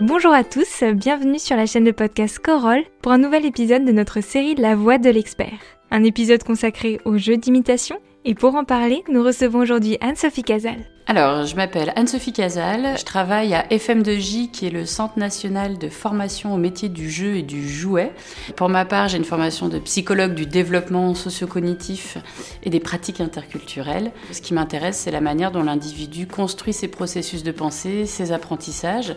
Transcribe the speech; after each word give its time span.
Bonjour 0.00 0.32
à 0.32 0.42
tous, 0.42 0.82
bienvenue 0.82 1.38
sur 1.38 1.56
la 1.56 1.66
chaîne 1.66 1.84
de 1.84 1.92
podcast 1.92 2.40
Corolle 2.40 2.82
pour 3.00 3.12
un 3.12 3.18
nouvel 3.18 3.46
épisode 3.46 3.84
de 3.84 3.92
notre 3.92 4.20
série 4.20 4.56
La 4.56 4.74
voix 4.74 4.98
de 4.98 5.08
l'expert. 5.08 5.60
Un 5.92 6.02
épisode 6.02 6.42
consacré 6.42 6.98
aux 7.04 7.16
jeux 7.16 7.36
d'imitation 7.36 8.00
et 8.24 8.34
pour 8.34 8.56
en 8.56 8.64
parler, 8.64 9.04
nous 9.08 9.22
recevons 9.22 9.60
aujourd'hui 9.60 9.96
Anne-Sophie 10.00 10.42
Casal. 10.42 10.84
Alors, 11.06 11.44
je 11.44 11.54
m'appelle 11.54 11.92
Anne-Sophie 11.96 12.32
Casal, 12.32 12.98
je 12.98 13.04
travaille 13.04 13.52
à 13.52 13.66
FM2J, 13.68 14.50
qui 14.50 14.66
est 14.66 14.70
le 14.70 14.86
Centre 14.86 15.18
national 15.18 15.76
de 15.76 15.90
formation 15.90 16.54
au 16.54 16.56
métier 16.56 16.88
du 16.88 17.10
jeu 17.10 17.36
et 17.36 17.42
du 17.42 17.68
jouet. 17.68 18.10
Pour 18.56 18.70
ma 18.70 18.86
part, 18.86 19.08
j'ai 19.08 19.18
une 19.18 19.26
formation 19.26 19.68
de 19.68 19.78
psychologue 19.80 20.34
du 20.34 20.46
développement 20.46 21.14
socio-cognitif 21.14 22.16
et 22.62 22.70
des 22.70 22.80
pratiques 22.80 23.20
interculturelles. 23.20 24.12
Ce 24.32 24.40
qui 24.40 24.54
m'intéresse, 24.54 24.96
c'est 24.96 25.10
la 25.10 25.20
manière 25.20 25.52
dont 25.52 25.62
l'individu 25.62 26.26
construit 26.26 26.72
ses 26.72 26.88
processus 26.88 27.42
de 27.42 27.52
pensée, 27.52 28.06
ses 28.06 28.32
apprentissages. 28.32 29.14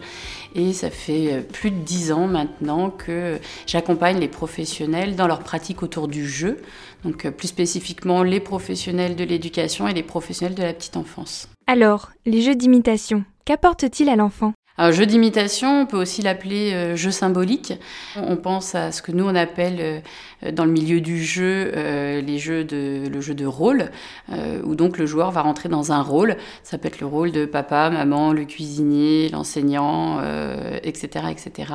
Et 0.55 0.73
ça 0.73 0.89
fait 0.89 1.47
plus 1.53 1.71
de 1.71 1.79
dix 1.79 2.11
ans 2.11 2.27
maintenant 2.27 2.89
que 2.89 3.39
j'accompagne 3.65 4.19
les 4.19 4.27
professionnels 4.27 5.15
dans 5.15 5.27
leurs 5.27 5.39
pratiques 5.39 5.83
autour 5.83 6.09
du 6.09 6.27
jeu, 6.27 6.59
donc 7.05 7.29
plus 7.29 7.47
spécifiquement 7.47 8.23
les 8.23 8.41
professionnels 8.41 9.15
de 9.15 9.23
l'éducation 9.23 9.87
et 9.87 9.93
les 9.93 10.03
professionnels 10.03 10.55
de 10.55 10.63
la 10.63 10.73
petite 10.73 10.97
enfance. 10.97 11.47
Alors, 11.69 12.11
les 12.25 12.41
jeux 12.41 12.55
d'imitation, 12.55 13.25
qu'apportent-ils 13.43 14.07
à 14.07 14.15
l'enfant? 14.15 14.53
Un 14.77 14.91
jeu 14.91 15.05
d'imitation, 15.05 15.81
on 15.81 15.85
peut 15.85 15.97
aussi 15.97 16.21
l'appeler 16.21 16.71
euh, 16.71 16.95
jeu 16.95 17.11
symbolique. 17.11 17.73
On 18.15 18.37
pense 18.37 18.73
à 18.73 18.93
ce 18.93 19.01
que 19.01 19.11
nous 19.11 19.25
on 19.25 19.35
appelle 19.35 19.77
euh, 19.81 20.51
dans 20.53 20.63
le 20.63 20.71
milieu 20.71 21.01
du 21.01 21.21
jeu 21.21 21.73
euh, 21.75 22.21
les 22.21 22.37
jeux 22.37 22.63
de 22.63 23.09
le 23.11 23.19
jeu 23.19 23.33
de 23.33 23.45
rôle, 23.45 23.91
où 24.63 24.75
donc 24.75 24.97
le 24.97 25.05
joueur 25.05 25.31
va 25.31 25.41
rentrer 25.41 25.67
dans 25.67 25.91
un 25.91 26.01
rôle. 26.01 26.37
Ça 26.63 26.77
peut 26.77 26.87
être 26.87 27.01
le 27.01 27.07
rôle 27.07 27.33
de 27.33 27.45
papa, 27.45 27.89
maman, 27.89 28.31
le 28.31 28.45
cuisinier, 28.45 29.27
l'enseignant, 29.29 30.21
etc., 30.83 31.25
etc. 31.31 31.73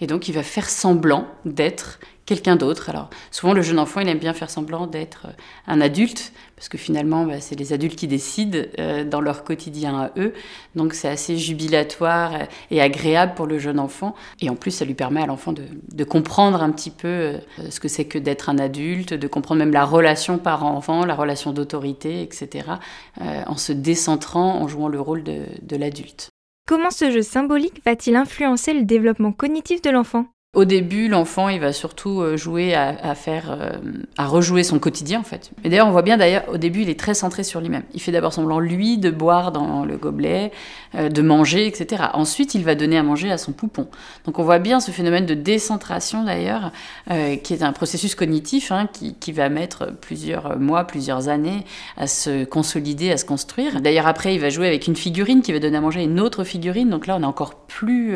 Et 0.00 0.08
donc 0.08 0.26
il 0.26 0.34
va 0.34 0.42
faire 0.42 0.68
semblant 0.68 1.28
d'être 1.44 2.00
quelqu'un 2.28 2.56
d'autre. 2.56 2.90
Alors 2.90 3.08
souvent 3.30 3.54
le 3.54 3.62
jeune 3.62 3.78
enfant 3.78 4.00
il 4.00 4.08
aime 4.08 4.18
bien 4.18 4.34
faire 4.34 4.50
semblant 4.50 4.86
d'être 4.86 5.28
euh, 5.28 5.32
un 5.66 5.80
adulte 5.80 6.32
parce 6.56 6.68
que 6.68 6.76
finalement 6.76 7.24
bah, 7.24 7.40
c'est 7.40 7.58
les 7.58 7.72
adultes 7.72 7.96
qui 7.96 8.06
décident 8.06 8.58
euh, 8.78 9.02
dans 9.02 9.22
leur 9.22 9.44
quotidien 9.44 9.98
à 9.98 10.10
eux. 10.18 10.34
Donc 10.74 10.92
c'est 10.92 11.08
assez 11.08 11.38
jubilatoire 11.38 12.32
et 12.70 12.82
agréable 12.82 13.32
pour 13.34 13.46
le 13.46 13.58
jeune 13.58 13.80
enfant. 13.80 14.14
Et 14.40 14.50
en 14.50 14.56
plus 14.56 14.72
ça 14.72 14.84
lui 14.84 14.92
permet 14.92 15.22
à 15.22 15.26
l'enfant 15.26 15.54
de, 15.54 16.04
comprendre 16.04 16.62
un 16.62 16.70
petit 16.70 16.90
peu 16.90 17.08
euh, 17.08 17.38
ce 17.70 17.80
que 17.80 17.88
c'est 17.88 18.04
que 18.04 18.18
d'être 18.18 18.50
un 18.50 18.58
adulte, 18.58 19.14
de 19.14 19.26
comprendre 19.26 19.60
même 19.60 19.72
la 19.72 19.86
relation 19.86 20.36
parent-enfant, 20.36 21.06
la 21.06 21.14
relation 21.14 21.52
d'autorité, 21.52 22.22
etc. 22.22 22.66
en 23.20 23.56
se 23.56 23.72
décentrant, 23.72 24.60
en 24.60 24.68
jouant 24.68 24.88
le 24.88 25.00
rôle 25.00 25.22
de 25.22 25.76
l'adulte. 25.76 26.30
Comment 26.66 26.90
ce 26.90 27.10
jeu 27.10 27.22
symbolique 27.22 27.82
va-t-il 27.84 28.16
influencer 28.16 28.74
le 28.74 28.84
développement 28.84 29.32
cognitif 29.32 29.80
de 29.82 29.90
l'enfant? 29.90 30.26
Au 30.54 30.64
début, 30.64 31.08
l'enfant, 31.08 31.50
il 31.50 31.60
va 31.60 31.74
surtout 31.74 32.22
euh, 32.22 32.38
jouer 32.38 32.74
à, 32.74 33.14
faire, 33.14 33.50
euh, 33.50 33.76
à 34.16 34.26
rejouer 34.26 34.62
son 34.62 34.78
quotidien 34.78 35.20
en 35.20 35.22
fait. 35.22 35.50
Et 35.62 35.68
d'ailleurs, 35.68 35.86
on 35.86 35.90
voit 35.90 36.00
bien 36.00 36.16
d'ailleurs, 36.16 36.44
au 36.48 36.56
début, 36.56 36.80
il 36.80 36.88
est 36.88 36.98
très 36.98 37.12
centré 37.12 37.44
sur 37.44 37.60
lui-même. 37.60 37.82
Il 37.92 38.00
fait 38.00 38.12
d'abord 38.12 38.32
semblant 38.32 38.58
lui 38.58 38.96
de 38.96 39.10
boire 39.10 39.52
dans 39.52 39.84
le 39.84 39.98
gobelet, 39.98 40.50
euh, 40.94 41.10
de 41.10 41.20
manger, 41.20 41.66
etc. 41.66 42.04
Ensuite, 42.14 42.54
il 42.54 42.64
va 42.64 42.74
donner 42.74 42.96
à 42.96 43.02
manger 43.02 43.30
à 43.30 43.36
son 43.36 43.52
poupon. 43.52 43.88
Donc, 44.24 44.38
on 44.38 44.42
voit 44.42 44.58
bien 44.58 44.80
ce 44.80 44.90
phénomène 44.90 45.26
de 45.26 45.34
décentration 45.34 46.24
d'ailleurs, 46.24 46.72
qui 47.42 47.52
est 47.52 47.62
un 47.62 47.72
processus 47.72 48.14
cognitif 48.14 48.72
hein, 48.72 48.88
qui, 48.92 49.32
va 49.32 49.50
mettre 49.50 49.92
plusieurs 50.00 50.58
mois, 50.58 50.84
plusieurs 50.84 51.28
années 51.28 51.64
à 51.98 52.06
se 52.06 52.44
consolider, 52.44 53.12
à 53.12 53.18
se 53.18 53.26
construire. 53.26 53.82
D'ailleurs, 53.82 54.06
après, 54.06 54.34
il 54.34 54.40
va 54.40 54.48
jouer 54.48 54.66
avec 54.66 54.86
une 54.86 54.96
figurine 54.96 55.42
qui 55.42 55.52
va 55.52 55.58
donner 55.58 55.76
à 55.76 55.80
manger 55.80 56.00
à 56.00 56.04
une 56.04 56.20
autre 56.20 56.44
figurine. 56.44 56.88
Donc 56.88 57.06
là, 57.06 57.16
on 57.18 57.22
est 57.22 57.26
encore 57.26 57.54
plus, 57.54 58.14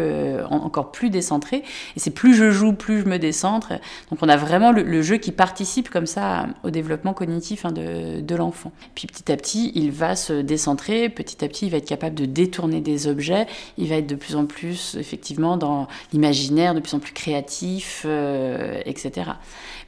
encore 0.48 0.92
plus 0.92 1.10
décentré. 1.10 1.62
Et 1.96 2.00
c'est 2.00 2.10
je 2.30 2.50
joue, 2.50 2.72
plus 2.72 3.00
je 3.00 3.06
me 3.06 3.18
décentre. 3.18 3.72
Donc 4.10 4.20
on 4.22 4.28
a 4.28 4.36
vraiment 4.36 4.72
le, 4.72 5.02
jeu 5.02 5.16
qui 5.16 5.32
participe 5.32 5.90
comme 5.90 6.06
ça 6.06 6.46
au 6.62 6.70
développement 6.70 7.14
cognitif 7.14 7.64
hein, 7.64 7.72
de, 7.72 8.34
l'enfant. 8.34 8.72
Puis 8.94 9.06
petit 9.06 9.30
à 9.30 9.36
petit, 9.36 9.72
il 9.74 9.90
va 9.90 10.16
se 10.16 10.32
décentrer, 10.34 11.08
petit 11.08 11.44
à 11.44 11.48
petit, 11.48 11.66
il 11.66 11.70
va 11.70 11.78
être 11.78 11.88
capable 11.88 12.14
de 12.14 12.24
détourner 12.24 12.80
des 12.80 13.08
objets, 13.08 13.46
il 13.76 13.88
va 13.88 13.96
être 13.96 14.06
de 14.06 14.14
plus 14.14 14.36
en 14.36 14.46
plus 14.46 14.96
effectivement 14.98 15.56
dans 15.56 15.88
l'imaginaire, 16.12 16.74
de 16.74 16.80
plus 16.80 16.94
en 16.94 17.00
plus 17.00 17.12
créatif, 17.12 18.04
euh, 18.06 18.80
etc. 18.86 19.32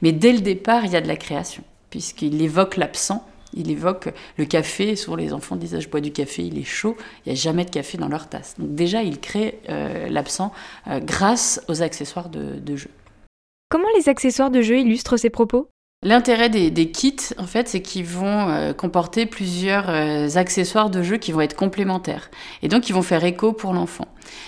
Mais 0.01 0.11
dès 0.11 0.33
le 0.33 0.41
départ, 0.41 0.85
il 0.85 0.91
y 0.91 0.95
a 0.95 1.01
de 1.01 1.07
la 1.07 1.15
création, 1.15 1.63
puisqu'il 1.89 2.41
évoque 2.41 2.77
l'absent 2.77 3.25
il 3.55 3.71
évoque 3.71 4.09
le 4.37 4.45
café. 4.45 4.95
Souvent, 4.95 5.15
les 5.15 5.33
enfants 5.33 5.55
disent 5.55 5.75
ah, 5.75 5.79
Je 5.79 5.87
bois 5.87 6.01
du 6.01 6.11
café, 6.11 6.43
il 6.43 6.57
est 6.57 6.63
chaud. 6.63 6.95
Il 7.25 7.33
n'y 7.33 7.37
a 7.37 7.41
jamais 7.41 7.65
de 7.65 7.69
café 7.69 7.97
dans 7.97 8.07
leur 8.07 8.29
tasse. 8.29 8.55
Donc, 8.59 8.75
déjà, 8.75 9.03
il 9.03 9.19
crée 9.19 9.59
euh, 9.69 10.07
l'absent 10.09 10.51
euh, 10.87 10.99
grâce 10.99 11.63
aux 11.67 11.81
accessoires 11.81 12.29
de, 12.29 12.75
jeu. 12.75 12.89
Comment 13.69 13.87
les 13.97 14.09
accessoires 14.09 14.51
de 14.51 14.61
jeu 14.61 14.79
illustrent 14.79 15.17
ces 15.17 15.29
propos? 15.29 15.67
L'intérêt 16.03 16.49
des, 16.49 16.91
kits, 16.91 17.15
en 17.37 17.47
fait, 17.47 17.67
c'est 17.67 17.81
qu'ils 17.81 18.05
vont 18.05 18.49
euh, 18.49 18.73
comporter 18.73 19.25
plusieurs 19.25 19.89
accessoires 20.37 20.89
de 20.89 21.01
jeu 21.01 21.17
qui 21.17 21.31
vont 21.31 21.41
être 21.41 21.55
complémentaires. 21.55 22.29
Et 22.61 22.67
donc, 22.67 22.89
ils 22.89 22.93
vont 22.93 23.01
faire 23.01 23.23
écho 23.23 23.53
pour 23.53 23.73
l'enfant. 23.73 24.07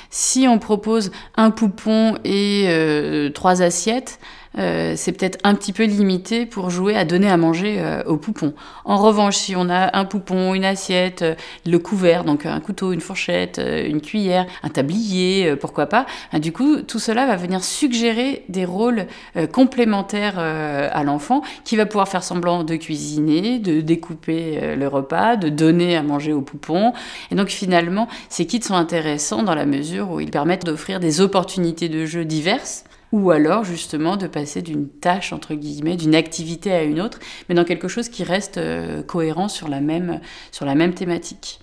Si 0.09 0.47
on 0.47 0.59
propose 0.59 1.11
un 1.35 1.51
poupon 1.51 2.17
et 2.23 3.29
trois 3.33 3.61
assiettes, 3.61 4.19
euh, 4.57 4.93
c'est 4.95 5.11
peut-être 5.11 5.38
un 5.43 5.53
petit 5.55 5.73
peu 5.73 5.83
limité 5.83 6.45
pour 6.45 6.69
jouer 6.69 6.95
à 6.95 7.05
donner 7.05 7.29
à 7.29 7.38
manger 7.38 7.77
euh, 7.79 8.03
au 8.05 8.17
poupon. 8.17 8.53
En 8.85 8.97
revanche, 8.97 9.35
si 9.35 9.55
on 9.55 9.69
a 9.69 9.97
un 9.97 10.05
poupon, 10.05 10.53
une 10.53 10.66
assiette, 10.66 11.21
euh, 11.21 11.35
le 11.66 11.77
couvert, 11.79 12.23
donc 12.23 12.45
un 12.45 12.59
couteau, 12.59 12.91
une 12.91 13.01
fourchette, 13.01 13.61
une 13.63 14.01
cuillère, 14.01 14.45
un 14.63 14.69
tablier, 14.69 15.55
pourquoi 15.57 15.85
pas, 15.85 16.05
ben, 16.31 16.39
du 16.39 16.51
coup, 16.51 16.81
tout 16.81 16.99
cela 16.99 17.25
va 17.25 17.35
venir 17.35 17.63
suggérer 17.63 18.43
des 18.49 18.66
rôles 18.66 19.07
complémentaires 19.51 20.39
à 20.39 21.03
l'enfant 21.03 21.41
qui 21.63 21.75
va 21.75 21.85
pouvoir 21.85 22.07
faire 22.07 22.23
semblant 22.23 22.63
de 22.63 22.75
cuisiner, 22.75 23.59
de 23.59 23.81
découper 23.81 24.75
le 24.75 24.87
repas, 24.87 25.35
de 25.35 25.49
donner 25.49 25.95
à 25.95 26.03
manger 26.03 26.33
au 26.33 26.41
poupon. 26.41 26.93
Et 27.31 27.35
donc 27.35 27.49
finalement, 27.49 28.07
ces 28.29 28.45
kits 28.45 28.61
sont 28.61 28.75
intéressants 28.75 29.43
dans 29.43 29.55
la 29.55 29.66
mesure 29.67 30.09
où 30.09 30.19
ils 30.19 30.31
permettent 30.31 30.66
d'offrir 30.66 31.00
des 31.00 31.22
opportunités 31.22 31.89
de 31.89 32.05
jeu 32.05 32.25
diverses 32.25 32.83
ou 33.11 33.31
alors 33.31 33.63
justement 33.63 34.17
de 34.17 34.28
passer 34.28 34.61
d'une 34.61 34.89
tâche, 34.89 35.31
entre 35.31 35.53
guillemets, 35.53 35.95
d'une 35.95 36.16
activité 36.16 36.72
à 36.72 36.83
une 36.83 37.00
autre, 37.00 37.19
mais 37.47 37.55
dans 37.55 37.63
quelque 37.63 37.88
chose 37.88 38.09
qui 38.09 38.23
reste 38.23 38.57
euh, 38.57 39.01
cohérent 39.03 39.47
sur 39.47 39.67
la 39.67 39.79
même, 39.79 40.19
sur 40.51 40.66
la 40.66 40.75
même 40.75 40.94
thématique. 40.94 41.59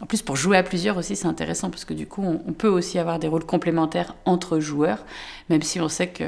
En 0.00 0.06
plus, 0.06 0.22
pour 0.22 0.34
jouer 0.34 0.56
à 0.56 0.64
plusieurs 0.64 0.96
aussi, 0.96 1.14
c'est 1.14 1.28
intéressant 1.28 1.70
parce 1.70 1.84
que 1.84 1.94
du 1.94 2.08
coup, 2.08 2.22
on, 2.22 2.52
peut 2.52 2.68
aussi 2.68 2.98
avoir 2.98 3.20
des 3.20 3.28
rôles 3.28 3.44
complémentaires 3.44 4.16
entre 4.24 4.58
joueurs, 4.58 5.04
même 5.50 5.62
si 5.62 5.80
on 5.80 5.88
sait 5.88 6.08
que 6.08 6.24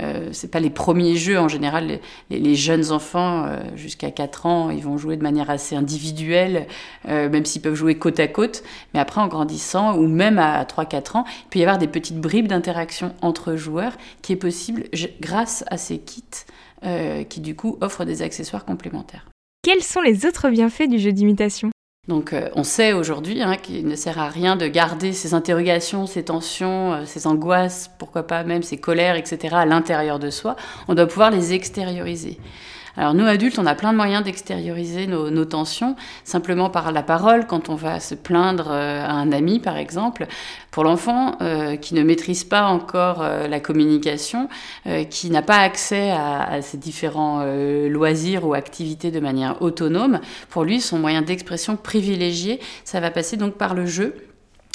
euh, 0.00 0.30
c'est 0.32 0.50
pas 0.50 0.58
les 0.58 0.70
premiers 0.70 1.16
jeux. 1.16 1.38
En 1.38 1.46
général, 1.46 2.00
les, 2.30 2.54
jeunes 2.54 2.92
enfants, 2.92 3.44
euh, 3.44 3.58
jusqu'à 3.76 4.10
4 4.10 4.46
ans, 4.46 4.70
ils 4.70 4.82
vont 4.82 4.96
jouer 4.96 5.18
de 5.18 5.22
manière 5.22 5.50
assez 5.50 5.76
individuelle, 5.76 6.66
euh, 7.08 7.28
même 7.28 7.44
s'ils 7.44 7.60
peuvent 7.60 7.74
jouer 7.74 7.98
côte 7.98 8.18
à 8.20 8.26
côte. 8.26 8.62
Mais 8.94 9.00
après, 9.00 9.20
en 9.20 9.28
grandissant, 9.28 9.98
ou 9.98 10.08
même 10.08 10.38
à 10.38 10.64
3-4 10.64 11.18
ans, 11.18 11.24
il 11.44 11.48
peut 11.50 11.58
y 11.58 11.62
avoir 11.62 11.76
des 11.76 11.88
petites 11.88 12.18
bribes 12.18 12.48
d'interaction 12.48 13.14
entre 13.20 13.54
joueurs 13.54 13.92
qui 14.22 14.32
est 14.32 14.36
possible 14.36 14.84
grâce 15.20 15.62
à 15.68 15.76
ces 15.76 15.98
kits 15.98 16.24
qui, 17.28 17.40
du 17.40 17.54
coup, 17.54 17.76
offrent 17.82 18.06
des 18.06 18.22
accessoires 18.22 18.64
complémentaires. 18.64 19.26
Quels 19.62 19.82
sont 19.82 20.00
les 20.00 20.24
autres 20.24 20.48
bienfaits 20.48 20.88
du 20.88 20.98
jeu 20.98 21.12
d'imitation? 21.12 21.70
Donc 22.08 22.32
euh, 22.32 22.48
on 22.54 22.64
sait 22.64 22.92
aujourd'hui 22.92 23.42
hein, 23.42 23.56
qu'il 23.56 23.86
ne 23.86 23.94
sert 23.94 24.18
à 24.18 24.28
rien 24.28 24.56
de 24.56 24.66
garder 24.66 25.12
ces 25.12 25.34
interrogations, 25.34 26.06
ces 26.06 26.24
tensions, 26.24 26.94
euh, 26.94 27.04
ces 27.04 27.26
angoisses, 27.26 27.90
pourquoi 27.98 28.26
pas 28.26 28.42
même 28.42 28.62
ces 28.62 28.78
colères, 28.78 29.16
etc. 29.16 29.54
à 29.54 29.66
l'intérieur 29.66 30.18
de 30.18 30.30
soi. 30.30 30.56
On 30.88 30.94
doit 30.94 31.06
pouvoir 31.06 31.30
les 31.30 31.52
extérioriser. 31.52 32.38
Alors 33.00 33.14
nous 33.14 33.24
adultes, 33.24 33.58
on 33.58 33.64
a 33.64 33.74
plein 33.74 33.92
de 33.92 33.96
moyens 33.96 34.22
d'extérioriser 34.22 35.06
nos, 35.06 35.44
tensions, 35.46 35.96
simplement 36.22 36.68
par 36.68 36.92
la 36.92 37.02
parole, 37.02 37.46
quand 37.46 37.70
on 37.70 37.74
va 37.74 37.98
se 37.98 38.14
plaindre 38.14 38.68
euh, 38.70 39.02
à 39.02 39.12
un 39.12 39.32
ami 39.32 39.58
par 39.58 39.78
exemple. 39.78 40.26
Pour 40.70 40.84
l'enfant 40.84 41.38
euh, 41.40 41.76
qui 41.76 41.94
ne 41.94 42.02
maîtrise 42.02 42.44
pas 42.44 42.66
encore 42.66 43.22
euh, 43.22 43.48
la 43.48 43.58
communication, 43.58 44.50
qui 45.08 45.30
n'a 45.30 45.40
pas 45.40 45.60
accès 45.60 46.10
à, 46.10 46.42
à 46.42 46.60
différents 46.74 47.42
loisirs 47.88 48.46
ou 48.46 48.52
activités 48.52 49.10
de 49.10 49.20
manière 49.20 49.62
autonome, 49.62 50.20
pour 50.50 50.64
lui, 50.64 50.82
son 50.82 50.98
moyen 50.98 51.22
d'expression 51.22 51.76
privilégié, 51.76 52.60
ça 52.84 53.00
va 53.00 53.10
passer 53.10 53.38
donc 53.38 53.54
par 53.54 53.72
le 53.72 53.86
jeu 53.86 54.14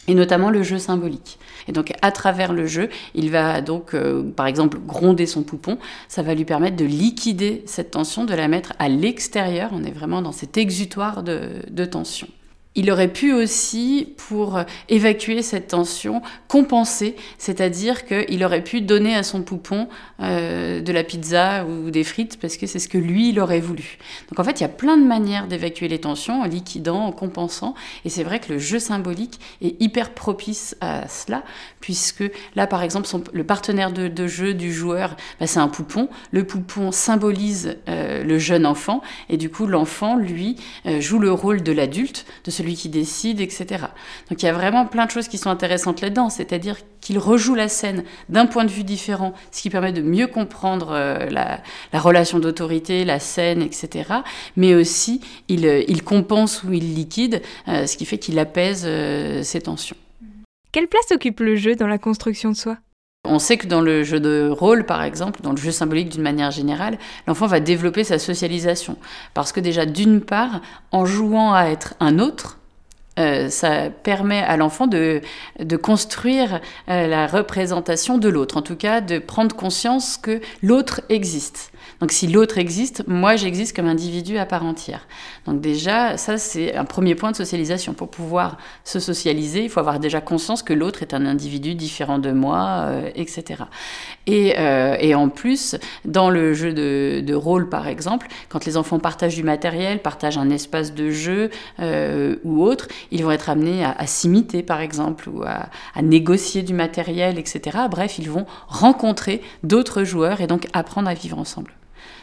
et 0.08 0.16
notamment 0.16 0.50
le 0.50 0.64
jeu 0.64 0.78
symbolique. 0.78 1.40
Et 1.68 1.72
donc 1.72 1.94
à 2.02 2.12
travers 2.12 2.54
le 2.54 2.68
jeu, 2.68 2.90
il 3.14 3.32
va 3.32 3.62
donc 3.62 3.94
euh, 3.94 4.24
par 4.24 4.48
exemple 4.48 4.78
gronder 4.86 5.26
son 5.26 5.44
poupon, 5.44 5.78
ça 6.08 6.22
va 6.22 6.36
lui 6.36 6.46
permettre 6.46 6.76
de 6.76 6.86
liquider 6.86 7.64
cette 7.66 7.92
tension, 7.92 8.26
de 8.26 8.34
la 8.34 8.48
mettre 8.48 8.74
à 8.80 8.90
l'extérieur, 8.90 9.70
on 9.74 9.84
est 9.84 9.92
vraiment 9.92 10.22
dans 10.22 10.32
cet 10.32 10.58
exutoire 10.58 11.24
de, 11.24 11.86
tension. 11.86 12.28
Il 12.76 12.92
aurait 12.92 13.12
pu 13.12 13.32
aussi, 13.32 14.14
pour 14.28 14.60
évacuer 14.90 15.42
cette 15.42 15.68
tension, 15.70 16.22
compenser, 16.48 17.16
c'est-à-dire 17.38 18.06
qu'il 18.06 18.44
aurait 18.44 18.64
pu 18.64 18.82
donner 18.82 19.16
à 19.16 19.24
son 19.24 19.42
poupon 19.42 19.88
euh, 20.22 20.82
de 20.82 20.92
la 20.92 21.04
pizza 21.04 21.66
ou 21.66 21.90
des 21.90 22.04
frites 22.04 22.40
parce 22.40 22.58
que 22.58 22.68
c'est 22.68 22.80
ce 22.80 22.90
que 22.90 22.98
lui, 22.98 23.30
il 23.30 23.40
aurait 23.40 23.60
voulu. 23.60 23.98
Donc 24.30 24.40
en 24.40 24.44
fait, 24.44 24.60
il 24.60 24.64
y 24.64 24.66
a 24.66 24.70
plein 24.70 24.98
de 24.98 25.06
manières 25.06 25.48
d'évacuer 25.48 25.88
les 25.88 26.00
tensions, 26.00 26.42
en 26.42 26.46
liquidant, 26.46 27.06
en 27.06 27.12
compensant, 27.12 27.76
et 28.04 28.10
c'est 28.10 28.24
vrai 28.24 28.40
que 28.40 28.52
le 28.54 28.60
jeu 28.60 28.80
symbolique 28.80 29.40
est 29.62 29.82
hyper 29.82 30.14
propice 30.14 30.76
à 30.82 31.08
cela, 31.08 31.44
puisque 31.80 32.24
là, 32.56 32.68
par 32.68 32.84
exemple, 32.84 33.08
le 33.32 33.44
partenaire 33.44 33.92
de, 33.92 34.28
jeu 34.28 34.54
du 34.54 34.74
joueur, 34.74 35.16
bah, 35.40 35.48
c'est 35.48 35.60
un 35.60 35.68
poupon. 35.68 36.10
Le 36.32 36.46
poupon 36.46 36.92
symbolise 36.92 37.78
euh, 37.88 38.24
le 38.24 38.40
jeune 38.40 38.66
enfant, 38.66 39.02
et 39.30 39.38
du 39.38 39.50
coup, 39.50 39.68
l'enfant, 39.68 40.16
lui, 40.16 40.58
euh, 40.86 41.00
joue 41.00 41.20
le 41.20 41.32
rôle 41.32 41.62
de 41.62 41.72
l'adulte, 41.72 42.26
de 42.44 42.52
celui 42.52 42.65
qui 42.74 42.90
décide, 42.90 43.40
etc. 43.40 43.86
Donc 44.30 44.42
il 44.42 44.46
y 44.46 44.50
a 44.50 44.54
vraiment 44.54 44.86
plein 44.86 45.06
de 45.06 45.12
choses 45.12 45.28
qui 45.28 45.38
sont 45.38 45.50
intéressantes 45.50 46.02
là-dedans, 46.02 46.30
c'est-à-dire 46.30 46.78
qu'il 47.02 47.20
rejoue 47.20 47.56
la 47.56 47.68
scène 47.68 48.04
d'un 48.30 48.48
point 48.48 48.66
de 48.66 48.72
vue 48.72 48.84
différent, 48.84 49.34
ce 49.52 49.62
qui 49.62 49.70
permet 49.70 49.94
de 49.94 50.02
mieux 50.02 50.28
comprendre 50.28 50.92
euh, 50.92 51.30
la, 51.30 51.62
relation 51.94 52.40
d'autorité, 52.40 53.06
la 53.06 53.20
scène, 53.20 53.62
etc. 53.62 54.10
Mais 54.56 54.74
aussi, 54.74 55.22
il, 55.48 55.66
euh, 55.66 55.84
compense 56.04 56.64
ou 56.64 56.74
il 56.74 56.96
liquide, 56.96 57.42
euh, 57.68 57.86
ce 57.86 57.98
qui 57.98 58.06
fait 58.06 58.18
qu'il 58.18 58.38
apaise 58.40 58.88
ses 59.44 59.62
tensions. 59.62 59.96
Quelle 60.72 60.88
place 60.88 61.12
occupe 61.12 61.40
le 61.40 61.56
jeu 61.56 61.76
dans 61.76 61.88
la 61.88 61.98
construction 61.98 62.52
de 62.52 62.56
soi? 62.56 62.78
On 63.26 63.40
sait 63.40 63.58
que 63.58 63.68
dans 63.68 63.82
le 63.82 64.04
jeu 64.04 64.20
de 64.20 64.50
rôle, 64.50 64.86
par 64.86 65.04
exemple, 65.04 65.42
dans 65.42 65.52
le 65.52 65.58
jeu 65.58 65.72
symbolique 65.72 66.10
d'une 66.10 66.22
manière 66.22 66.52
générale, 66.52 66.98
l'enfant 67.28 67.48
va 67.48 67.60
développer 67.60 68.04
sa 68.04 68.20
socialisation. 68.20 68.98
Parce 69.34 69.52
que 69.52 69.60
déjà, 69.60 69.86
d'une 69.86 70.22
part, 70.22 70.62
en 70.92 71.06
jouant 71.06 71.54
à 71.54 71.66
être 71.66 71.96
un 72.00 72.20
autre, 72.20 72.58
euh, 73.18 73.50
ça 73.50 73.90
permet 73.90 74.42
à 74.42 74.58
l'enfant 74.58 74.88
de, 74.88 75.22
de 75.60 75.78
construire 75.78 76.60
euh, 76.90 77.08
la 77.08 77.28
représentation 77.28 78.18
de 78.18 78.28
l'autre, 78.28 78.58
en 78.58 78.62
tout 78.62 78.76
cas 78.76 79.00
de 79.00 79.20
prendre 79.20 79.56
conscience 79.56 80.18
que 80.18 80.42
l'autre 80.62 81.02
existe. 81.08 81.72
Donc 82.02 82.12
si 82.12 82.28
l'autre 82.28 82.58
existe, 82.58 83.04
moi 83.08 83.36
j'existe 83.36 83.76
comme 83.76 83.88
individu 83.88 84.38
à 84.38 84.46
part 84.46 84.66
entière. 84.66 85.08
Donc 85.46 85.62
déjà, 85.62 86.18
ça 86.18 86.38
c'est 86.38 86.76
un 86.76 86.86
premier 86.86 87.16
point 87.16 87.32
de 87.32 87.36
socialisation. 87.36 87.94
Pour 87.94 88.10
pouvoir 88.10 88.58
se 88.84 89.00
socialiser, 89.00 89.64
il 89.64 89.70
faut 89.70 89.80
avoir 89.80 90.00
déjà 90.00 90.22
conscience 90.22 90.64
que 90.64 90.74
l'autre 90.74 91.02
est 91.02 91.14
un 91.14 91.26
individu 91.26 91.76
différent 91.76 92.20
de 92.20 92.32
moi, 92.32 92.86
euh, 92.88 93.10
etc. 93.16 93.64
Et, 94.28 94.56
euh, 94.58 94.98
et, 95.00 95.16
en 95.16 95.30
plus, 95.30 95.76
dans 96.04 96.30
le 96.30 96.54
jeu 96.54 96.74
de, 96.74 97.22
de, 97.26 97.34
rôle 97.34 97.70
par 97.70 97.88
exemple, 97.88 98.28
quand 98.50 98.66
les 98.66 98.76
enfants 98.76 99.00
partagent 99.00 99.36
du 99.36 99.44
matériel, 99.44 100.02
partagent 100.02 100.38
un 100.38 100.50
espace 100.50 100.94
de 100.94 101.12
jeu 101.12 101.50
euh, 101.80 102.36
ou 102.44 102.64
autre, 102.64 102.88
ils 103.12 103.24
vont 103.24 103.32
être 103.32 103.50
amenés 103.50 103.84
à, 103.84 103.92
à 103.92 104.08
s'imiter 104.08 104.64
par 104.64 104.82
exemple 104.82 105.30
ou 105.30 105.44
à, 105.44 105.70
à 105.94 106.02
négocier 106.02 106.64
du 106.64 106.74
matériel, 106.74 107.38
etc. 107.38 107.78
Bref, 107.90 108.18
ils 108.20 108.30
vont 108.30 108.46
rencontrer 108.68 109.42
d'autres 109.64 110.04
joueurs 110.04 110.42
et 110.42 110.48
donc 110.48 110.68
apprendre 110.74 111.08
à 111.08 111.14
vivre 111.14 111.38
ensemble. 111.38 111.72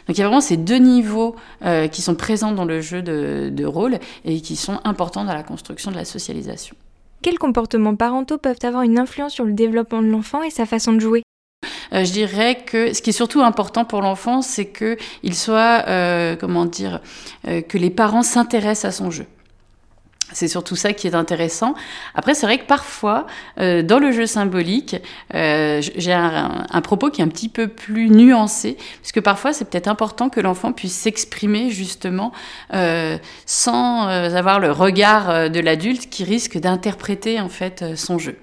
Donc 0.07 0.17
il 0.17 0.19
y 0.19 0.23
a 0.23 0.27
vraiment 0.27 0.41
ces 0.41 0.57
deux 0.57 0.77
niveaux 0.77 1.35
euh, 1.63 1.87
qui 1.87 2.01
sont 2.01 2.15
présents 2.15 2.51
dans 2.51 2.65
le 2.65 2.81
jeu 2.81 3.01
de, 3.01 3.65
rôle 3.65 3.99
et 4.25 4.41
qui 4.41 4.55
sont 4.55 4.79
importants 4.83 5.23
dans 5.23 5.33
la 5.33 5.43
construction 5.43 5.91
de 5.91 5.95
la 5.95 6.05
socialisation. 6.05 6.75
Quels 7.21 7.39
comportements 7.39 7.95
parentaux 7.95 8.37
peuvent 8.37 8.57
avoir 8.63 8.83
une 8.83 8.99
influence 8.99 9.33
sur 9.33 9.45
le 9.45 9.53
développement 9.53 10.01
de 10.01 10.07
l'enfant 10.07 10.43
et 10.43 10.49
sa 10.49 10.65
façon 10.65 10.91
de 10.91 10.99
jouer? 10.99 11.23
Euh, 11.93 12.03
je 12.03 12.11
dirais 12.11 12.57
que 12.65 12.93
ce 12.93 13.01
qui 13.01 13.11
est 13.11 13.13
surtout 13.13 13.41
important 13.41 13.85
pour 13.85 14.01
l'enfant, 14.01 14.41
c'est 14.41 14.65
qu'il 14.65 15.35
soit, 15.35 15.85
euh, 15.87 16.35
comment 16.35 16.65
dire, 16.65 17.01
que 17.45 17.77
les 17.77 17.89
parents 17.89 18.23
s'intéressent 18.23 18.85
à 18.85 18.91
son 18.91 19.11
jeu. 19.11 19.25
C'est 20.31 20.47
surtout 20.47 20.75
ça 20.75 20.93
qui 20.93 21.07
est 21.07 21.15
intéressant. 21.15 21.75
Après, 22.15 22.33
c'est 22.33 22.45
vrai 22.45 22.57
que 22.57 22.65
parfois, 22.65 23.27
euh, 23.59 23.83
dans 23.83 23.99
le 23.99 24.11
jeu 24.11 24.25
symbolique, 24.25 24.95
euh, 25.35 25.81
j'ai 25.95 26.13
un, 26.13 26.81
propos 26.81 27.09
qui 27.09 27.21
est 27.21 27.23
un 27.23 27.29
petit 27.29 27.49
peu 27.49 27.67
plus 27.67 28.09
nuancé, 28.09 28.77
puisque 29.01 29.21
parfois, 29.21 29.53
c'est 29.53 29.65
peut-être 29.65 29.87
important 29.87 30.29
que 30.29 30.39
l'enfant 30.39 30.71
puisse 30.71 30.95
s'exprimer 30.95 31.69
justement 31.69 32.31
euh, 32.73 33.17
sans 33.45 34.07
avoir 34.07 34.59
le 34.59 34.71
regard 34.71 35.49
de 35.49 35.59
l'adulte 35.59 36.09
qui 36.09 36.23
risque 36.23 36.57
d'interpréter 36.57 37.39
en 37.39 37.49
fait 37.49 37.95
son 37.95 38.17
jeu. 38.17 38.37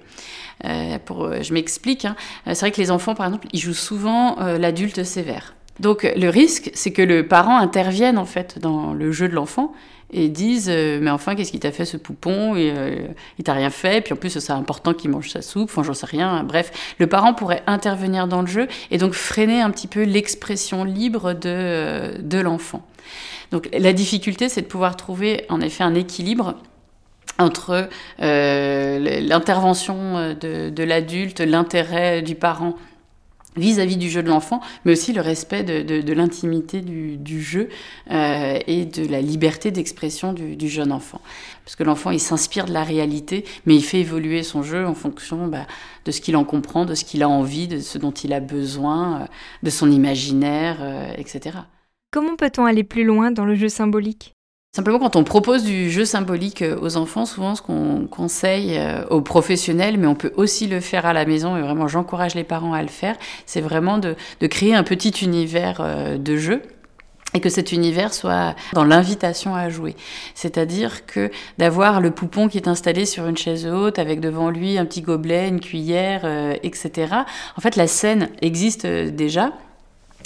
pour, 1.05 1.33
je 1.41 1.53
m'explique. 1.53 2.05
Hein. 2.05 2.15
C'est 2.45 2.59
vrai 2.59 2.71
que 2.71 2.79
les 2.79 2.91
enfants, 2.91 3.15
par 3.15 3.25
exemple, 3.25 3.47
ils 3.53 3.59
jouent 3.59 3.73
souvent 3.73 4.37
l'adulte 4.39 5.03
sévère. 5.03 5.55
Donc 5.79 6.03
le 6.15 6.29
risque, 6.29 6.69
c'est 6.73 6.91
que 6.91 7.01
le 7.01 7.27
parent 7.27 7.57
intervienne 7.57 8.17
en 8.17 8.25
fait 8.25 8.59
dans 8.59 8.93
le 8.93 9.11
jeu 9.11 9.27
de 9.27 9.33
l'enfant 9.33 9.73
et 10.13 10.29
disent 10.29 10.69
euh, 10.69 10.99
mais 11.01 11.09
enfin 11.09 11.35
qu'est-ce 11.35 11.51
qui 11.51 11.59
t'a 11.59 11.71
fait 11.71 11.85
ce 11.85 11.97
poupon 11.97 12.55
et 12.55 12.71
euh, 12.75 13.07
il 13.37 13.43
t'a 13.43 13.53
rien 13.53 13.69
fait 13.69 14.01
puis 14.01 14.13
en 14.13 14.17
plus 14.17 14.39
c'est 14.39 14.51
important 14.51 14.93
qu'il 14.93 15.11
mange 15.11 15.29
sa 15.29 15.41
soupe 15.41 15.69
enfin 15.69 15.83
j'en 15.83 15.93
sais 15.93 16.05
rien 16.05 16.43
bref. 16.43 16.95
Le 16.99 17.07
parent 17.07 17.33
pourrait 17.33 17.63
intervenir 17.67 18.27
dans 18.27 18.41
le 18.41 18.47
jeu 18.47 18.67
et 18.91 18.97
donc 18.97 19.13
freiner 19.13 19.61
un 19.61 19.71
petit 19.71 19.87
peu 19.87 20.03
l'expression 20.03 20.83
libre 20.83 21.33
de, 21.33 21.39
euh, 21.45 22.17
de 22.19 22.39
l'enfant. 22.39 22.85
Donc 23.51 23.69
la 23.77 23.93
difficulté 23.93 24.49
c'est 24.49 24.61
de 24.61 24.67
pouvoir 24.67 24.97
trouver 24.97 25.45
en 25.49 25.61
effet 25.61 25.83
un 25.83 25.95
équilibre 25.95 26.55
entre 27.37 27.89
l'intervention 28.19 30.35
de, 30.39 30.69
de 30.69 30.83
l'adulte, 30.83 31.39
l'intérêt 31.39 32.21
du 32.21 32.35
parent 32.35 32.75
vis-à-vis 33.57 33.97
du 33.97 34.09
jeu 34.09 34.23
de 34.23 34.29
l'enfant, 34.29 34.61
mais 34.85 34.93
aussi 34.93 35.13
le 35.13 35.21
respect 35.21 35.63
de, 35.63 36.13
l'intimité 36.13 36.81
du, 36.81 37.41
jeu 37.41 37.69
euh, 38.09 38.59
et 38.67 38.85
de 38.85 39.05
la 39.07 39.21
liberté 39.21 39.71
d'expression 39.71 40.33
du, 40.33 40.69
jeune 40.69 40.91
enfant. 40.91 41.21
Parce 41.65 41.75
que 41.75 41.83
l'enfant, 41.83 42.11
il 42.11 42.19
s'inspire 42.19 42.65
de 42.65 42.73
la 42.73 42.83
réalité, 42.83 43.45
mais 43.65 43.75
il 43.75 43.83
fait 43.83 43.99
évoluer 43.99 44.43
son 44.43 44.63
jeu 44.63 44.85
en 44.85 44.93
fonction 44.93 45.47
bah, 45.47 45.67
de 46.05 46.11
ce 46.11 46.21
qu'il 46.21 46.35
en 46.35 46.43
comprend, 46.43 46.85
de 46.85 46.95
ce 46.95 47.05
qu'il 47.05 47.23
a 47.23 47.29
envie, 47.29 47.67
de 47.67 47.79
ce 47.79 47.97
dont 47.97 48.11
il 48.11 48.33
a 48.33 48.39
besoin, 48.39 49.21
euh, 49.21 49.25
de 49.63 49.69
son 49.69 49.91
imaginaire, 49.91 50.77
euh, 50.81 51.13
etc. 51.17 51.57
Comment 52.11 52.35
peut-on 52.35 52.65
aller 52.65 52.83
plus 52.83 53.03
loin 53.03 53.31
dans 53.31 53.45
le 53.45 53.55
jeu 53.55 53.69
symbolique? 53.69 54.35
Simplement, 54.73 54.99
quand 54.99 55.17
on 55.17 55.25
propose 55.25 55.65
du 55.65 55.91
jeu 55.91 56.05
symbolique 56.05 56.61
euh, 56.61 56.79
aux 56.79 56.95
enfants, 56.95 57.25
souvent 57.25 57.55
ce 57.55 57.61
qu'on 57.61 58.07
conseille 58.09 58.77
euh, 58.77 59.03
aux 59.09 59.19
professionnels, 59.19 59.97
mais 59.97 60.07
on 60.07 60.15
peut 60.15 60.31
aussi 60.37 60.65
le 60.67 60.79
faire 60.79 61.05
à 61.05 61.11
la 61.11 61.25
maison, 61.25 61.57
et 61.57 61.61
vraiment 61.61 61.89
j'encourage 61.89 62.35
les 62.35 62.45
parents 62.45 62.71
à 62.71 62.81
le 62.81 62.87
faire, 62.87 63.17
c'est 63.45 63.59
vraiment 63.59 63.97
de, 63.97 64.15
créer 64.47 64.73
un 64.73 64.83
petit 64.83 65.09
univers 65.25 65.81
euh, 65.81 66.17
de 66.17 66.37
jeu 66.37 66.61
et 67.33 67.41
que 67.41 67.49
cet 67.49 67.73
univers 67.73 68.13
soit 68.13 68.55
dans 68.71 68.85
l'invitation 68.85 69.55
à 69.55 69.67
jouer. 69.67 69.97
C'est-à-dire 70.35 71.05
que 71.05 71.31
d'avoir 71.57 71.99
le 71.99 72.11
poupon 72.11 72.47
qui 72.47 72.55
est 72.55 72.69
installé 72.69 73.05
sur 73.05 73.27
une 73.27 73.37
chaise 73.37 73.67
haute 73.67 73.99
avec 73.99 74.21
devant 74.21 74.49
lui 74.49 74.77
un 74.77 74.85
petit 74.85 75.01
gobelet, 75.01 75.49
une 75.49 75.59
cuillère, 75.59 76.25
etc. 76.63 77.13
En 77.57 77.61
fait, 77.61 77.77
la 77.77 77.87
scène 77.87 78.29
existe 78.41 78.85
déjà, 78.85 79.53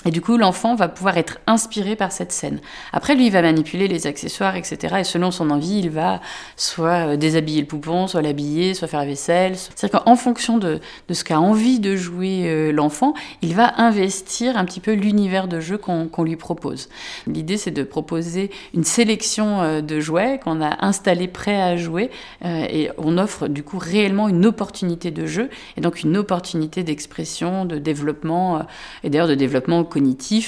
et 0.06 0.12
du 0.12 0.22
coup, 0.22 0.38
l'enfant 0.38 0.76
va 0.76 0.88
pouvoir 0.88 1.18
être 1.18 1.40
inspiré 1.48 1.96
par 1.96 2.12
cette 2.12 2.32
scène. 2.32 2.60
Après, 2.94 3.16
lui, 3.16 3.26
il 3.26 3.32
va 3.32 3.42
manipuler 3.42 3.88
les 3.88 4.06
accessoires, 4.06 4.56
etc. 4.56 4.98
Et 5.00 5.04
selon 5.04 5.32
son 5.32 5.50
envie, 5.50 5.80
il 5.80 5.90
va 5.90 6.22
soit 6.58 7.14
euh, 7.14 7.18
déshabiller 7.18 7.62
le 7.62 7.68
poupon, 7.68 8.06
soit 8.06 8.22
l'habiller, 8.22 8.76
soit 8.76 8.88
faire 8.88 9.00
la 9.00 9.08
vaisselle. 9.08 9.56
C'est-à-dire 9.58 10.02
qu'en 10.04 10.16
fonction 10.16 10.60
de, 10.60 10.80
de 11.08 11.14
ce 11.14 11.24
qu'a 11.24 11.40
envie 11.40 11.80
de 11.80 11.96
jouer 11.96 12.44
euh, 12.46 12.72
l'enfant, 12.72 13.16
il 13.42 13.56
va 13.56 13.74
investir 13.82 14.58
un 14.58 14.66
petit 14.66 14.80
peu 14.80 14.94
l'univers 14.94 15.48
de 15.48 15.60
jeu 15.60 15.80
qu'on 15.80 16.24
lui 16.24 16.36
propose. 16.36 16.88
L'idée, 17.26 17.58
c'est 17.58 17.72
de 17.72 17.84
proposer 17.84 18.52
une 18.76 18.84
sélection 18.84 19.62
euh, 19.62 19.82
de 19.82 20.00
jouets 20.00 20.40
qu'on 20.44 20.62
a 20.62 20.86
installés 20.86 21.28
prêts 21.28 21.62
à 21.62 21.78
jouer. 21.78 22.12
et 22.44 22.90
on 22.98 23.18
offre 23.18 23.48
du 23.48 23.64
coup 23.64 23.80
réellement 23.80 24.30
une 24.30 24.46
opportunité 24.46 25.10
de 25.10 25.26
jeu 25.26 25.50
et 25.78 25.82
donc 25.82 26.04
une 26.04 26.16
opportunité 26.18 26.84
d'expression, 26.84 27.66
de 27.66 27.78
développement, 27.78 28.66
et 29.04 29.10
d'ailleurs 29.10 29.28
de 29.28 29.36
développement 29.36 29.84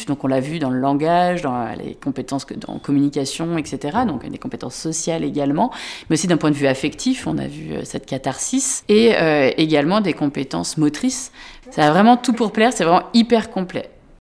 donc 0.08 0.24
on 0.24 0.28
l'a 0.28 0.40
vu 0.40 0.60
dans 0.60 0.70
le 0.70 0.80
langage, 0.80 1.42
dans 1.42 1.68
les 1.78 1.96
compétences 1.96 2.46
en 2.68 2.80
communication, 2.80 3.58
etc. 3.58 4.00
Donc 4.08 4.28
des 4.28 4.38
compétences 4.38 4.76
sociales 4.76 5.24
également, 5.24 5.72
mais 6.10 6.16
aussi 6.16 6.28
d'un 6.28 6.38
point 6.38 6.52
de 6.52 6.56
vue 6.56 6.68
affectif, 6.68 7.28
on 7.28 7.38
a 7.38 7.48
vu 7.48 7.74
euh, 7.74 7.82
cette 7.84 8.06
catharsis, 8.06 8.84
et 8.90 9.16
euh, 9.16 9.52
également 9.58 10.02
des 10.02 10.14
compétences 10.14 10.78
motrices. 10.78 11.32
Ça 11.72 11.88
a 11.88 11.92
vraiment 11.92 12.18
tout 12.18 12.34
pour 12.34 12.52
plaire, 12.52 12.72
c'est 12.74 12.84
vraiment 12.84 13.06
hyper 13.14 13.50
complet. 13.50 13.90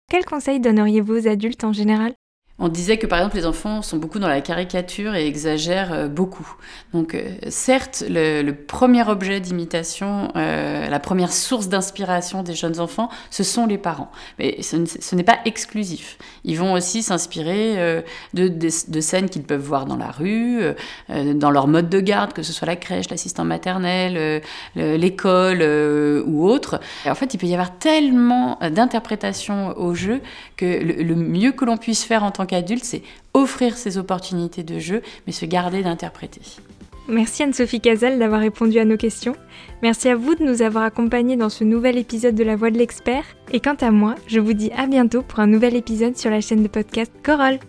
Quels 0.09 0.25
conseils 0.25 0.59
donneriez-vous 0.59 1.13
aux 1.13 1.27
adultes 1.27 1.63
en 1.63 1.73
général? 1.73 2.13
On 2.59 2.69
disait 2.69 2.97
que 2.97 3.05
par 3.05 3.19
exemple 3.19 3.35
les 3.35 3.45
enfants 3.45 3.81
sont 3.83 3.97
beaucoup 3.97 4.17
dans 4.17 4.27
la 4.27 4.41
caricature 4.41 5.13
et 5.13 5.27
exagèrent 5.27 5.93
euh, 5.93 6.07
beaucoup. 6.07 6.55
Donc 6.93 7.13
euh, 7.13 7.35
certes, 7.49 8.03
le, 8.09 8.51
premier 8.51 9.07
objet 9.07 9.39
d'imitation, 9.39 10.31
euh, 10.35 10.89
la 10.89 10.99
première 10.99 11.31
source 11.31 11.69
d'inspiration 11.69 12.41
des 12.41 12.55
jeunes 12.55 12.79
enfants, 12.79 13.09
ce 13.29 13.43
sont 13.43 13.67
les 13.67 13.77
parents. 13.77 14.11
Mais 14.39 14.61
ce, 14.63 15.15
n'est 15.15 15.23
pas 15.23 15.37
exclusif. 15.45 16.17
Ils 16.43 16.57
vont 16.57 16.73
aussi 16.73 17.03
s'inspirer 17.03 18.03
de, 18.33 18.69
scènes 18.99 19.29
qu'ils 19.29 19.43
peuvent 19.43 19.61
voir 19.61 19.85
dans 19.85 19.95
la 19.95 20.11
rue, 20.11 20.61
dans 21.09 21.51
leur 21.51 21.67
mode 21.67 21.89
de 21.89 21.99
garde, 21.99 22.33
que 22.33 22.43
ce 22.43 22.51
soit 22.53 22.65
la 22.65 22.75
crèche, 22.75 23.09
l'assistant 23.09 23.45
maternel, 23.45 24.41
l'école 24.75 25.61
ou 26.25 26.47
autre. 26.47 26.79
en 27.05 27.15
fait, 27.15 27.33
il 27.33 27.37
peut 27.37 27.47
y 27.47 27.53
avoir 27.53 27.77
tellement 27.77 28.57
d'interprétations 28.59 29.77
au 29.77 29.93
jeu 29.93 30.21
que 30.55 30.65
le, 30.65 31.03
le 31.03 31.15
mieux 31.15 31.51
que 31.51 31.65
l'on 31.65 31.77
puisse 31.77 32.03
faire 32.03 32.23
en 32.23 32.31
tant 32.31 32.46
qu'adulte, 32.47 32.83
c'est 32.83 33.03
offrir 33.35 33.77
ces 33.77 33.99
opportunités 33.99 34.63
de 34.63 34.79
jeu, 34.79 35.03
mais 35.27 35.33
se 35.33 35.45
garder 35.45 35.83
d'interpréter. 35.83 36.41
Merci 37.07 37.43
Anne-Sophie 37.43 37.79
Casal 37.79 38.19
d'avoir 38.19 38.41
répondu 38.41 38.79
à 38.79 38.85
nos 38.85 38.97
questions. 38.97 39.35
Merci 39.81 40.09
à 40.09 40.15
vous 40.15 40.35
de 40.35 40.43
nous 40.43 40.61
avoir 40.61 40.83
accompagnés 40.83 41.37
dans 41.37 41.49
ce 41.49 41.63
nouvel 41.63 41.97
épisode 41.97 42.35
de 42.35 42.43
La 42.43 42.57
Voix 42.57 42.69
de 42.69 42.77
l'expert. 42.77 43.23
Et 43.51 43.61
quant 43.61 43.77
à 43.79 43.91
moi, 43.91 44.15
je 44.27 44.41
vous 44.41 44.53
dis 44.53 44.71
à 44.75 44.87
bientôt 44.87 45.21
pour 45.21 45.39
un 45.39 45.47
nouvel 45.47 45.75
épisode 45.75 46.17
sur 46.17 46.29
la 46.29 46.41
chaîne 46.41 46.63
de 46.63 46.67
podcast 46.67 47.11
Corolle. 47.23 47.59